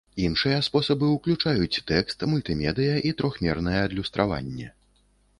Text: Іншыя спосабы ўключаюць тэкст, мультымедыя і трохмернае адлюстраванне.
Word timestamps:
Іншыя 0.27 0.59
спосабы 0.67 1.09
ўключаюць 1.09 1.81
тэкст, 1.91 2.25
мультымедыя 2.31 2.95
і 3.09 3.11
трохмернае 3.19 3.77
адлюстраванне. 3.83 4.67